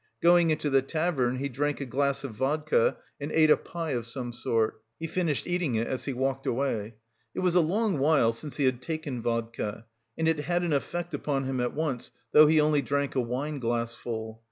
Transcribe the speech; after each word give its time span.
Going 0.19 0.49
into 0.49 0.71
the 0.71 0.81
tavern 0.81 1.35
he 1.35 1.47
drank 1.47 1.79
a 1.79 1.85
glass 1.85 2.23
of 2.23 2.31
vodka 2.33 2.97
and 3.19 3.31
ate 3.31 3.51
a 3.51 3.55
pie 3.55 3.91
of 3.91 4.07
some 4.07 4.33
sort. 4.33 4.81
He 4.99 5.05
finished 5.05 5.45
eating 5.45 5.75
it 5.75 5.85
as 5.85 6.05
he 6.05 6.11
walked 6.13 6.47
away. 6.47 6.95
It 7.35 7.41
was 7.41 7.53
a 7.53 7.59
long 7.61 7.99
while 7.99 8.33
since 8.33 8.57
he 8.57 8.65
had 8.65 8.81
taken 8.81 9.21
vodka 9.21 9.85
and 10.17 10.27
it 10.27 10.39
had 10.39 10.63
an 10.63 10.73
effect 10.73 11.13
upon 11.13 11.43
him 11.43 11.59
at 11.59 11.75
once, 11.75 12.09
though 12.31 12.47
he 12.47 12.59
only 12.59 12.81
drank 12.81 13.13
a 13.15 13.21
wineglassful. 13.21 14.39